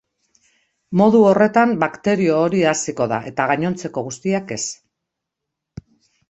Modu 1.01 1.19
horretan 1.31 1.75
bakterio 1.83 2.39
hori 2.45 2.63
haziko 2.71 3.07
da 3.13 3.19
eta 3.33 3.47
gainontzeko 3.53 4.05
guztiak 4.09 4.55
ez. 4.57 4.61